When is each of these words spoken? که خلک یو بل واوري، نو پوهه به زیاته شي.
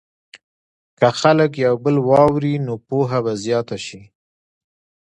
که 0.97 1.07
خلک 1.19 1.51
یو 1.65 1.75
بل 1.83 1.95
واوري، 2.09 2.55
نو 2.65 2.73
پوهه 2.87 3.19
به 3.25 3.33
زیاته 3.43 3.77
شي. 3.85 4.01